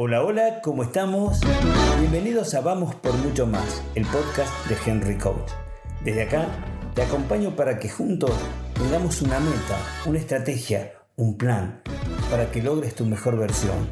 [0.00, 1.40] Hola, hola, ¿cómo estamos?
[1.98, 5.50] Bienvenidos a Vamos por Mucho Más, el podcast de Henry Coach.
[6.04, 6.46] Desde acá
[6.94, 8.30] te acompaño para que juntos
[8.74, 9.76] tengamos una meta,
[10.06, 11.82] una estrategia, un plan,
[12.30, 13.88] para que logres tu mejor versión.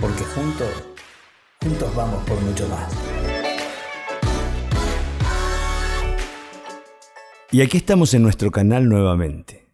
[0.00, 0.68] Porque juntos,
[1.60, 2.92] juntos vamos por mucho más.
[7.50, 9.66] Y aquí estamos en nuestro canal nuevamente.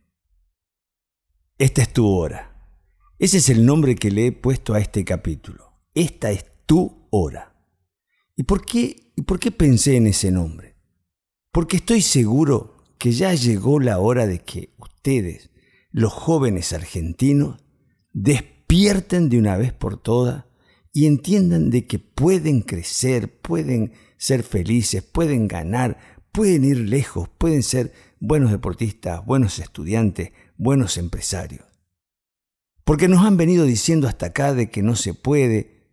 [1.58, 2.55] Esta es tu hora.
[3.18, 5.72] Ese es el nombre que le he puesto a este capítulo.
[5.94, 7.54] Esta es tu hora.
[8.36, 10.76] ¿Y por qué, y por qué pensé en ese nombre?
[11.50, 15.50] Porque estoy seguro que ya llegó la hora de que ustedes,
[15.90, 17.64] los jóvenes argentinos,
[18.12, 20.44] despierten de una vez por todas
[20.92, 25.98] y entiendan de que pueden crecer, pueden ser felices, pueden ganar,
[26.32, 31.75] pueden ir lejos, pueden ser buenos deportistas, buenos estudiantes, buenos empresarios.
[32.86, 35.90] Porque nos han venido diciendo hasta acá de que no se puede,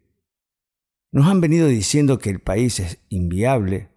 [1.12, 3.90] nos han venido diciendo que el país es inviable,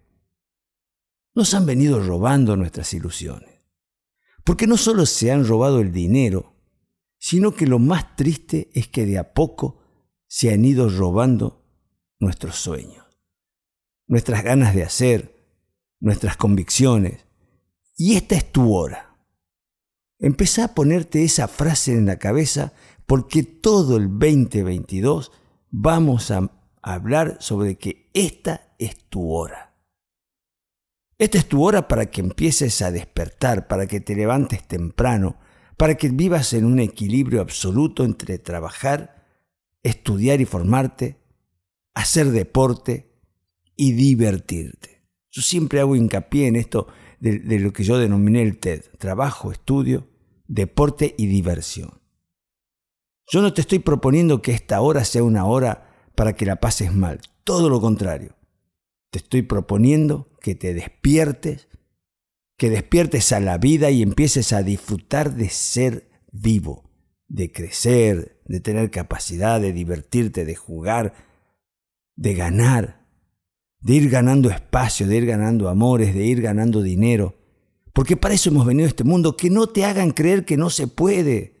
[1.35, 3.61] nos han venido robando nuestras ilusiones.
[4.43, 6.55] Porque no solo se han robado el dinero,
[7.19, 9.79] sino que lo más triste es que de a poco
[10.25, 11.69] se han ido robando
[12.19, 13.05] nuestros sueños,
[14.07, 15.35] nuestras ganas de hacer,
[15.99, 17.27] nuestras convicciones.
[17.95, 19.07] Y esta es tu hora.
[20.19, 22.73] Empezá a ponerte esa frase en la cabeza
[23.07, 25.31] porque todo el 2022
[25.71, 26.51] vamos a
[26.83, 29.73] hablar sobre que esta es tu hora.
[31.17, 35.37] Esta es tu hora para que empieces a despertar, para que te levantes temprano,
[35.75, 39.25] para que vivas en un equilibrio absoluto entre trabajar,
[39.81, 41.17] estudiar y formarte,
[41.95, 43.15] hacer deporte
[43.75, 45.07] y divertirte.
[45.31, 46.87] Yo siempre hago hincapié en esto
[47.19, 50.07] de, lo que yo denominé el TED, trabajo, estudio,
[50.47, 51.96] deporte y diversión.
[53.29, 56.93] Yo no te estoy proponiendo que esta hora sea una hora para que la pases
[56.93, 58.35] mal, todo lo contrario.
[59.11, 61.67] Te estoy proponiendo que te despiertes,
[62.57, 66.89] que despiertes a la vida y empieces a disfrutar de ser vivo,
[67.27, 71.13] de crecer, de tener capacidad, de divertirte, de jugar,
[72.15, 73.05] de ganar,
[73.81, 77.35] de ir ganando espacio, de ir ganando amores, de ir ganando dinero.
[77.93, 80.69] Porque para eso hemos venido a este mundo, que no te hagan creer que no
[80.69, 81.56] se puede.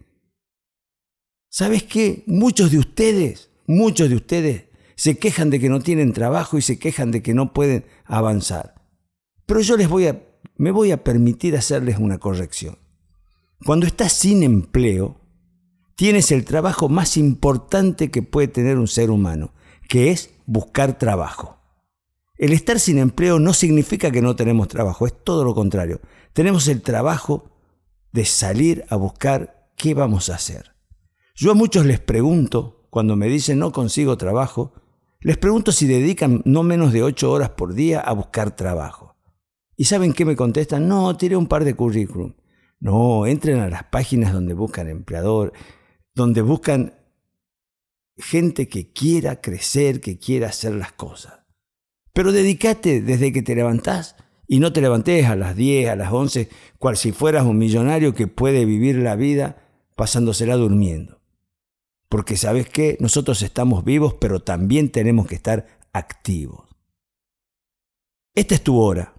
[1.57, 2.23] ¿Sabes qué?
[2.27, 6.77] Muchos de ustedes, muchos de ustedes se quejan de que no tienen trabajo y se
[6.77, 8.75] quejan de que no pueden avanzar.
[9.47, 10.21] Pero yo les voy a,
[10.57, 12.77] me voy a permitir hacerles una corrección.
[13.65, 15.19] Cuando estás sin empleo,
[15.95, 19.55] tienes el trabajo más importante que puede tener un ser humano,
[19.89, 21.57] que es buscar trabajo.
[22.37, 26.01] El estar sin empleo no significa que no tenemos trabajo, es todo lo contrario.
[26.33, 27.49] Tenemos el trabajo
[28.11, 30.76] de salir a buscar qué vamos a hacer.
[31.39, 34.73] Yo a muchos les pregunto, cuando me dicen no consigo trabajo,
[35.19, 39.15] les pregunto si dedican no menos de ocho horas por día a buscar trabajo.
[39.75, 40.87] ¿Y saben qué me contestan?
[40.87, 42.33] No, tiré un par de currículum.
[42.79, 45.53] No, entren a las páginas donde buscan empleador,
[46.15, 46.95] donde buscan
[48.17, 51.41] gente que quiera crecer, que quiera hacer las cosas.
[52.13, 54.15] Pero dedícate desde que te levantás
[54.47, 56.49] y no te levantes a las 10, a las 11,
[56.79, 59.57] cual si fueras un millonario que puede vivir la vida
[59.95, 61.16] pasándosela durmiendo.
[62.09, 66.67] Porque sabes que nosotros estamos vivos, pero también tenemos que estar activos.
[68.33, 69.13] Esta es tu hora.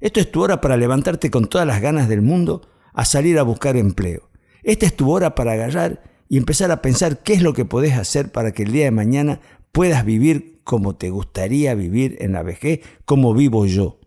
[0.00, 3.42] Esto es tu hora para levantarte con todas las ganas del mundo a salir a
[3.42, 4.30] buscar empleo.
[4.62, 7.94] Esta es tu hora para agarrar y empezar a pensar qué es lo que podés
[7.94, 9.40] hacer para que el día de mañana
[9.72, 14.00] puedas vivir como te gustaría vivir en la vejez, como vivo yo.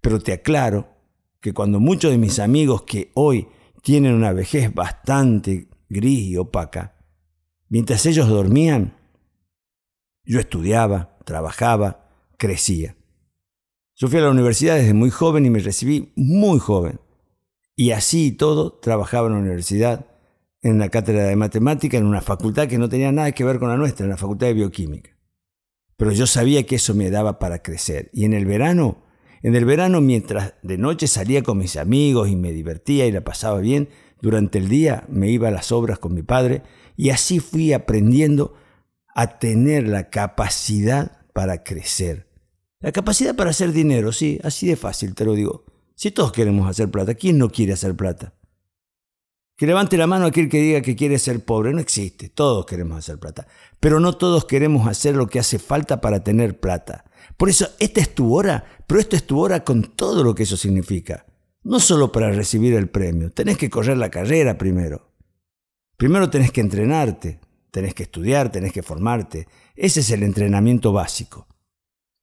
[0.00, 0.88] Pero te aclaro
[1.40, 3.48] que cuando muchos de mis amigos que hoy
[3.82, 6.93] tienen una vejez bastante gris y opaca,
[7.68, 8.94] mientras ellos dormían,
[10.24, 12.08] yo estudiaba, trabajaba,
[12.38, 12.96] crecía.
[13.96, 17.00] Yo fui a la universidad desde muy joven y me recibí muy joven.
[17.76, 20.06] Y así y todo trabajaba en la universidad,
[20.62, 23.68] en la cátedra de matemática, en una facultad que no tenía nada que ver con
[23.68, 25.10] la nuestra, en la facultad de bioquímica.
[25.96, 28.10] Pero yo sabía que eso me daba para crecer.
[28.12, 29.04] Y en el verano,
[29.42, 33.22] en el verano mientras de noche salía con mis amigos y me divertía y la
[33.22, 33.88] pasaba bien,
[34.20, 36.62] durante el día me iba a las obras con mi padre
[36.96, 38.54] y así fui aprendiendo
[39.14, 42.28] a tener la capacidad para crecer.
[42.80, 45.64] La capacidad para hacer dinero, sí, así de fácil, te lo digo.
[45.94, 48.34] Si todos queremos hacer plata, ¿quién no quiere hacer plata?
[49.56, 51.72] Que levante la mano aquel que diga que quiere ser pobre.
[51.72, 52.28] No existe.
[52.28, 53.46] Todos queremos hacer plata.
[53.78, 57.04] Pero no todos queremos hacer lo que hace falta para tener plata.
[57.36, 60.42] Por eso, esta es tu hora, pero esta es tu hora con todo lo que
[60.42, 61.26] eso significa.
[61.62, 63.30] No solo para recibir el premio.
[63.30, 65.13] Tenés que correr la carrera primero.
[65.96, 67.40] Primero tenés que entrenarte.
[67.70, 69.48] tenés que estudiar, tenés que formarte.
[69.74, 71.48] Ese es el entrenamiento básico.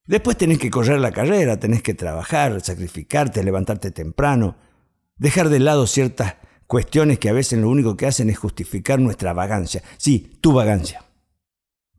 [0.07, 4.55] Después tenés que correr la carrera, tenés que trabajar, sacrificarte, levantarte temprano,
[5.17, 6.35] dejar de lado ciertas
[6.67, 9.83] cuestiones que a veces lo único que hacen es justificar nuestra vagancia.
[9.97, 11.03] Sí, tu vagancia.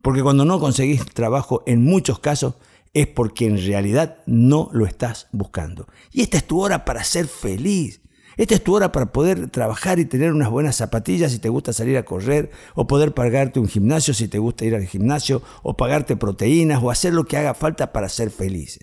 [0.01, 2.55] Porque cuando no conseguís trabajo, en muchos casos,
[2.93, 5.87] es porque en realidad no lo estás buscando.
[6.11, 8.01] Y esta es tu hora para ser feliz.
[8.37, 11.73] Esta es tu hora para poder trabajar y tener unas buenas zapatillas si te gusta
[11.73, 15.77] salir a correr, o poder pagarte un gimnasio si te gusta ir al gimnasio, o
[15.77, 18.79] pagarte proteínas, o hacer lo que haga falta para ser feliz.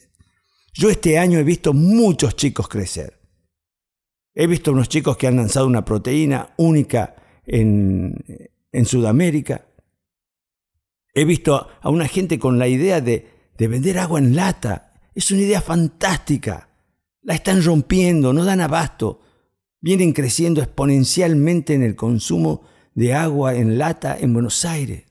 [0.73, 3.19] Yo este año he visto muchos chicos crecer.
[4.35, 8.15] He visto unos chicos que han lanzado una proteína única en,
[8.85, 9.67] Sudamérica.
[11.13, 14.93] He visto a una gente con la idea de, de vender agua en lata.
[15.13, 16.69] Es una idea fantástica.
[17.23, 19.21] La están rompiendo, no dan abasto
[19.81, 22.63] vienen creciendo exponencialmente en el consumo
[22.95, 25.05] de agua en lata en Buenos Aires.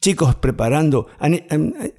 [0.00, 1.06] Chicos preparando,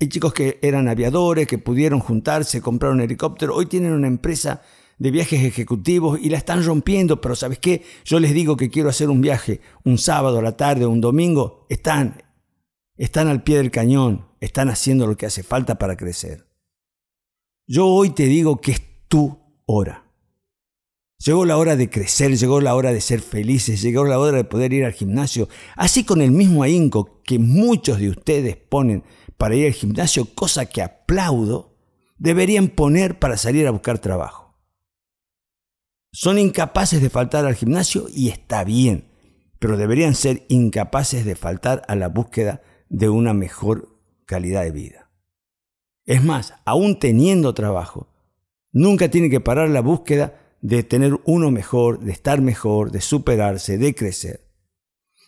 [0.10, 4.62] chicos que eran aviadores, que pudieron juntarse, compraron un helicóptero, hoy tienen una empresa
[4.98, 7.84] de viajes ejecutivos y la están rompiendo, pero ¿sabes qué?
[8.04, 11.66] Yo les digo que quiero hacer un viaje un sábado a la tarde, un domingo,
[11.70, 12.24] están,
[12.98, 16.48] están al pie del cañón, están haciendo lo que hace falta para crecer.
[17.68, 20.03] Yo hoy te digo que es tu hora.
[21.25, 24.44] Llegó la hora de crecer, llegó la hora de ser felices, llegó la hora de
[24.44, 25.48] poder ir al gimnasio,
[25.78, 29.06] así con el mismo ahínco que muchos de ustedes ponen
[29.38, 31.78] para ir al gimnasio, cosa que aplaudo,
[32.18, 34.58] deberían poner para salir a buscar trabajo.
[36.12, 39.10] Son incapaces de faltar al gimnasio y está bien,
[39.60, 45.10] pero deberían ser incapaces de faltar a la búsqueda de una mejor calidad de vida.
[46.06, 48.10] Es más, aún teniendo trabajo,
[48.74, 53.77] nunca tiene que parar la búsqueda de tener uno mejor, de estar mejor, de superarse,
[53.77, 54.50] de crecer.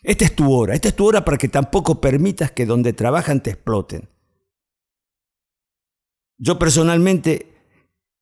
[0.02, 3.42] Esta es tu hora, esta es tu hora para que tampoco permitas que donde trabajan
[3.42, 4.08] te exploten.
[6.38, 7.52] Yo personalmente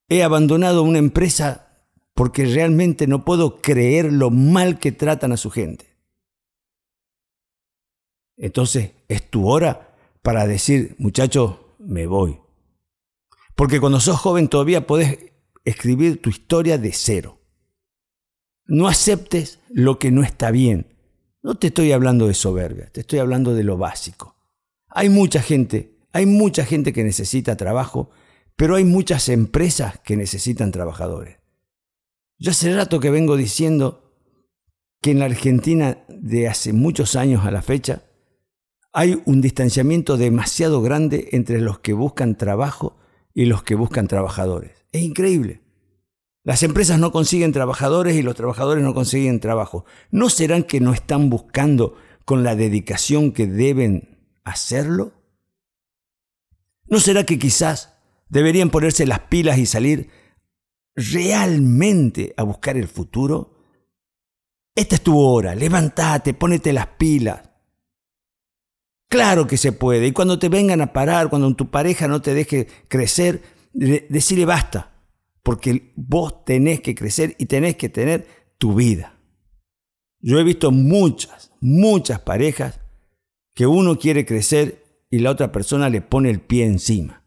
[0.09, 5.51] he abandonado una empresa porque realmente no puedo creer lo mal que tratan a su
[5.51, 5.87] gente.
[8.37, 12.41] Entonces es tu hora para decir, muchacho, me voy.
[13.55, 15.34] Porque cuando sos joven todavía podés
[15.65, 17.41] escribir tu historia de cero.
[18.67, 20.95] No aceptes lo que no está bien.
[21.43, 24.37] No te estoy hablando de soberbia, te estoy hablando de lo básico.
[24.89, 28.11] Hay mucha gente, hay mucha gente que necesita trabajo,
[28.57, 31.39] pero hay muchas empresas que necesitan trabajadores.
[32.39, 34.13] Yo hace rato que vengo diciendo
[35.03, 38.05] que en la Argentina de hace muchos años a la fecha
[38.93, 42.97] hay un distanciamiento demasiado grande entre los que buscan trabajo
[43.35, 44.84] y los que buscan trabajadores.
[44.95, 45.61] Es increíble.
[46.45, 49.85] Las empresas no consiguen trabajadores y los trabajadores no consiguen trabajo.
[50.13, 55.11] ¿No serán que no están buscando con la dedicación que deben hacerlo?
[56.85, 57.99] ¿No será que quizás
[58.29, 60.11] deberían ponerse las pilas y salir
[60.95, 63.59] realmente a buscar el futuro?
[64.77, 67.43] Esta es tu hora, levántate, ponete las pilas.
[69.09, 70.07] Claro que se puede.
[70.07, 73.43] Y cuando te vengan a parar, cuando tu pareja no te deje crecer,
[73.75, 74.93] decirle basta,
[75.43, 78.27] porque vos tenés que crecer y tenés que tener
[78.57, 79.21] tu vida.
[80.21, 82.81] Yo he visto muchas, muchas parejas
[83.55, 87.25] que uno quiere crecer y la otra persona le pone el pie encima.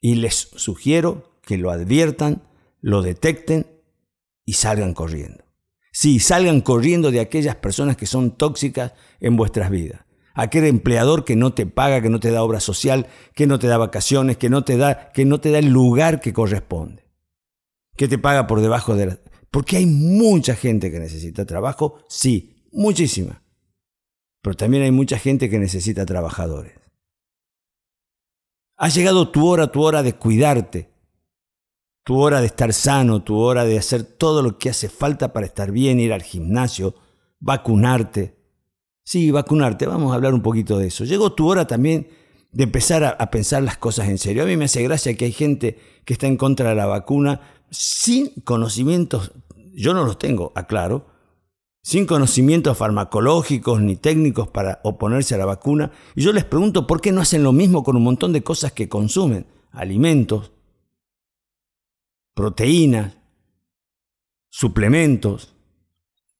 [0.00, 2.42] Y les sugiero que lo adviertan,
[2.80, 3.66] lo detecten
[4.44, 5.44] y salgan corriendo.
[5.92, 10.02] Sí, salgan corriendo de aquellas personas que son tóxicas en vuestras vidas
[10.34, 13.66] aquel empleador que no te paga, que no te da obra social, que no te
[13.66, 17.04] da vacaciones, que no te da, que no te da el lugar que corresponde,
[17.96, 19.18] que te paga por debajo de la...
[19.50, 23.42] Porque hay mucha gente que necesita trabajo, sí, muchísima.
[24.42, 26.72] Pero también hay mucha gente que necesita trabajadores.
[28.76, 30.90] Ha llegado tu hora, tu hora de cuidarte,
[32.04, 35.46] tu hora de estar sano, tu hora de hacer todo lo que hace falta para
[35.46, 36.96] estar bien, ir al gimnasio,
[37.38, 38.41] vacunarte,
[39.04, 41.04] Sí, vacunarte, vamos a hablar un poquito de eso.
[41.04, 42.08] Llegó tu hora también
[42.52, 44.42] de empezar a, pensar las cosas en serio.
[44.42, 47.40] A mí me hace gracia que hay gente que está en contra de la vacuna
[47.70, 49.32] sin conocimientos,
[49.74, 51.06] yo no los tengo, aclaro,
[51.82, 55.90] sin conocimientos farmacológicos ni técnicos para oponerse a la vacuna.
[56.14, 58.72] Y yo les pregunto por qué no hacen lo mismo con un montón de cosas
[58.72, 60.52] que consumen, alimentos,
[62.34, 63.16] proteínas,
[64.50, 65.54] suplementos.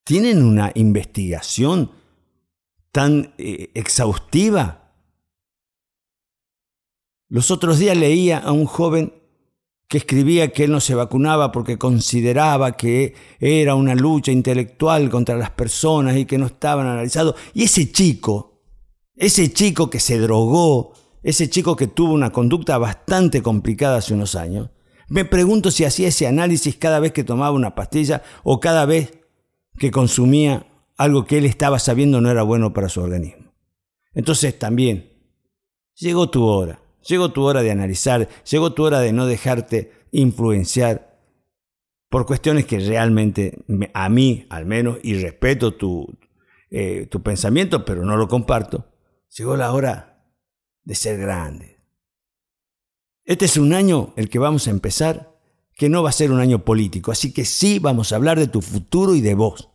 [0.04, 2.01] ¿Tienen una investigación?
[2.92, 4.92] Tan eh, exhaustiva.
[7.28, 9.14] Los otros días leía a un joven
[9.88, 15.37] que escribía que él no se vacunaba porque consideraba que era una lucha intelectual contra
[15.37, 17.34] las personas y que no estaban analizados.
[17.54, 18.62] Y ese chico,
[19.16, 24.34] ese chico que se drogó, ese chico que tuvo una conducta bastante complicada hace unos
[24.34, 24.70] años,
[25.08, 29.18] me pregunto si hacía ese análisis cada vez que tomaba una pastilla o cada vez
[29.78, 30.72] que consumía
[31.02, 33.52] algo que él estaba sabiendo no era bueno para su organismo.
[34.14, 35.12] Entonces también,
[35.94, 36.80] llegó tu hora.
[37.09, 41.18] Llegó tu hora de analizar, llegó tu hora de no dejarte influenciar
[42.09, 43.59] por cuestiones que realmente
[43.94, 46.06] a mí, al menos, y respeto tu,
[46.71, 48.87] eh, tu pensamiento, pero no lo comparto,
[49.37, 50.25] llegó la hora
[50.85, 51.80] de ser grande.
[53.25, 55.38] Este es un año, el que vamos a empezar,
[55.75, 58.47] que no va a ser un año político, así que sí vamos a hablar de
[58.47, 59.72] tu futuro y de vos.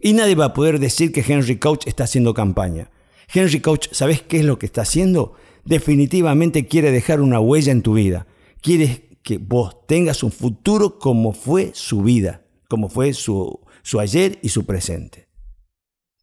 [0.00, 2.90] Y nadie va a poder decir que Henry Couch está haciendo campaña.
[3.32, 5.36] Henry Couch, ¿sabes qué es lo que está haciendo?
[5.64, 8.26] definitivamente quiere dejar una huella en tu vida.
[8.60, 14.38] Quiere que vos tengas un futuro como fue su vida, como fue su, su ayer
[14.42, 15.28] y su presente.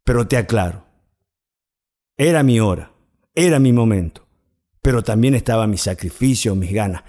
[0.03, 0.85] Pero te aclaro,
[2.17, 2.93] era mi hora,
[3.35, 4.27] era mi momento,
[4.81, 7.03] pero también estaba mi sacrificio, mis ganas.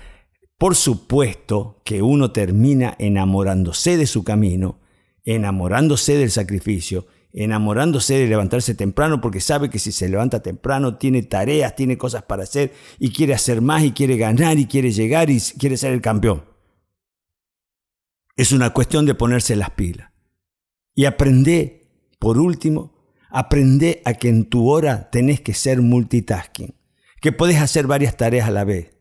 [0.59, 4.81] Por supuesto que uno termina enamorándose de su camino,
[5.25, 11.23] enamorándose del sacrificio enamorándose de levantarse temprano porque sabe que si se levanta temprano tiene
[11.23, 15.31] tareas, tiene cosas para hacer y quiere hacer más y quiere ganar y quiere llegar
[15.31, 16.45] y quiere ser el campeón.
[18.37, 20.11] Es una cuestión de ponerse las pilas.
[20.95, 22.95] Y aprende, por último,
[23.31, 26.75] aprende a que en tu hora tenés que ser multitasking,
[27.21, 28.95] que podés hacer varias tareas a la vez.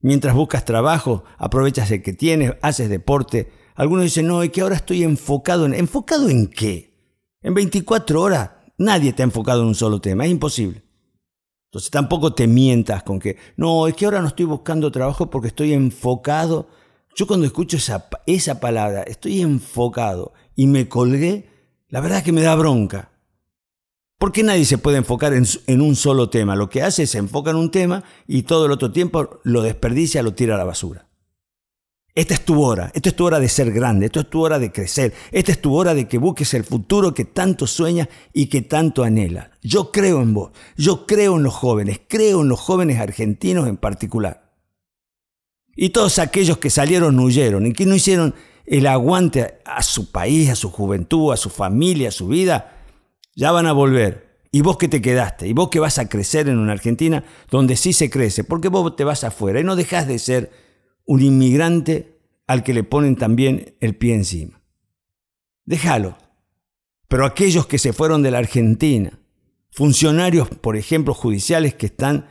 [0.00, 3.50] Mientras buscas trabajo, aprovechas el que tienes, haces deporte.
[3.74, 5.74] Algunos dicen, no, es que ahora estoy enfocado en...
[5.74, 6.94] ¿Enfocado en qué?
[7.42, 10.82] En 24 horas nadie ha enfocado en un solo tema, es imposible.
[11.66, 15.48] Entonces tampoco te mientas con que, no, es que ahora no estoy buscando trabajo porque
[15.48, 16.68] estoy enfocado.
[17.16, 21.48] Yo cuando escucho esa, esa palabra, estoy enfocado y me colgué,
[21.88, 23.10] la verdad es que me da bronca.
[24.18, 26.54] Porque nadie se puede enfocar en, en, un solo tema.
[26.54, 29.62] Lo que hace es se enfoca en un tema y todo el otro tiempo lo
[29.62, 31.08] desperdicia, lo tira a la basura.
[32.16, 34.60] Esta es tu hora, esta es tu hora de ser grande, esta es tu hora
[34.60, 38.46] de crecer, esta es tu hora de que busques el futuro que tanto sueñas y
[38.46, 39.48] que tanto anhelas.
[39.62, 43.76] Yo creo en vos, yo creo en los jóvenes, creo en los jóvenes argentinos en
[43.76, 44.52] particular.
[45.74, 50.50] Y todos aquellos que salieron huyeron y que no hicieron el aguante a su país,
[50.50, 52.76] a su juventud, a su familia, a su vida,
[53.34, 54.38] ya van a volver.
[54.52, 57.74] Y vos que te quedaste, y vos que vas a crecer en una Argentina donde
[57.74, 60.63] sí se crece, porque vos te vas afuera y no dejas de ser
[61.04, 64.62] un inmigrante al que le ponen también el pie encima.
[65.64, 66.16] Déjalo.
[67.08, 69.18] Pero aquellos que se fueron de la Argentina,
[69.70, 72.26] funcionarios, por ejemplo, judiciales que están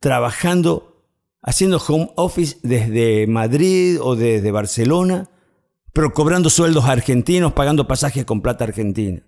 [0.00, 1.04] trabajando,
[1.42, 5.30] haciendo home office desde Madrid o desde Barcelona,
[5.92, 9.22] pero cobrando sueldos argentinos, pagando pasajes con plata argentina.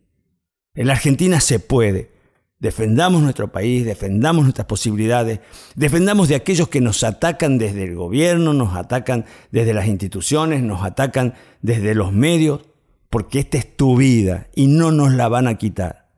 [0.75, 2.18] En la Argentina se puede.
[2.61, 5.39] Defendamos nuestro país, defendamos nuestras posibilidades,
[5.77, 10.83] defendamos de aquellos que nos atacan desde el gobierno, nos atacan desde las instituciones, nos
[10.83, 12.63] atacan desde los medios,
[13.11, 16.09] porque esta es tu vida y no nos la van a quitar.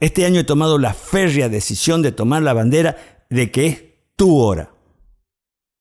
[0.00, 2.96] Este año he tomado la férrea decisión de tomar la bandera
[3.30, 3.84] de que es
[4.16, 4.74] tu hora.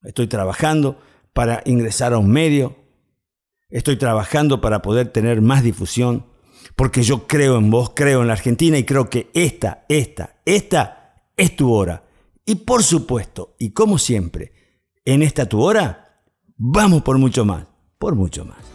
[0.04, 1.00] Estoy trabajando
[1.34, 2.76] para ingresar a un medio,
[3.70, 6.28] estoy trabajando para poder tener más difusión,
[6.76, 11.26] porque yo creo en vos, creo en la Argentina y creo que esta, esta, esta
[11.38, 12.04] es tu hora.
[12.46, 14.54] Y por supuesto, y como siempre,
[15.06, 16.24] en esta tu hora,
[16.58, 17.66] vamos por mucho más,
[17.98, 18.71] por mucho más.